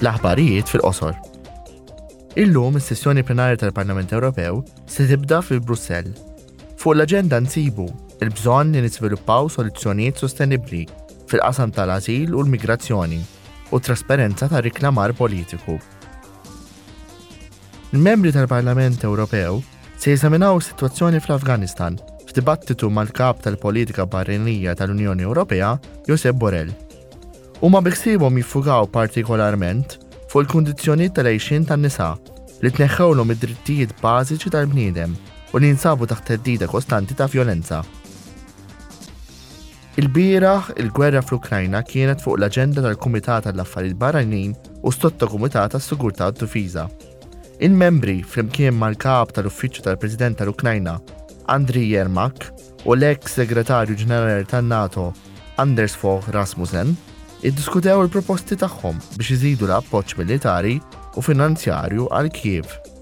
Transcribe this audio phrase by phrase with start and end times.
[0.00, 1.14] l-aħbarijiet fil-qosor.
[2.36, 6.10] Illum is-sessjoni plenarja tal-Parlament Ewropew se tibda fil brussell
[6.76, 7.86] Fuq l-aġenda nsibu
[8.20, 10.82] il-bżonn li nisviluppaw soluzzjonijiet sostenibbli
[11.30, 13.22] fil-qasam tal-azil u l-migrazzjoni
[13.72, 15.78] u trasparenza ta' riklamar politiku.
[17.96, 19.62] Il-membri tal-Parlament Ewropew
[19.98, 21.96] se jeżaminaw is-sitwazzjoni fl-Afganistan
[22.28, 26.74] f'dibattitu mal-kap tal-politika barrenija tal-Unjoni Ewropea Josep Borrell
[27.64, 29.94] U ma biħsibhom jiffukaw partikolarment
[30.28, 32.10] fuq il-kundizzjoni tal-għajxin tan-nisa
[32.62, 35.14] li tneħħawlhom id-drittijiet bażiċi tal-bniedem
[35.54, 37.78] u li jinsabu taħt teddida kostanti ta' violenza.
[39.96, 44.52] Il-biraħ il-gwerra fl-Ukrajna kienet fuq l-aġenda tal-Kumitat tal-Affarijiet Barranin
[44.84, 46.84] u stotta Kumitat tas-Sigurtà u Tufiza.
[47.56, 50.98] Il-membri flimkien mal-kap tal-Uffiċċju tal-President tal-Ukrajna
[51.56, 52.50] Andri Jermak
[52.84, 55.08] u l-ex segretarju ġenerali tan-NATO
[55.62, 56.98] Anders Fogh Rasmussen
[57.44, 60.76] iddiskutew il-proposti tagħhom biex iżidu l-appoġġ militari
[61.20, 62.95] u finanzjarju għal Kiev